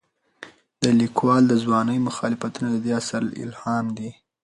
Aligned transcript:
د 0.83 0.83
لیکوال 1.01 1.43
د 1.47 1.53
ځوانۍ 1.63 1.97
مخالفتونه 2.09 2.67
د 2.71 2.77
دې 2.85 2.91
اثر 3.01 3.21
الهام 3.43 3.85
دي. 3.97 4.09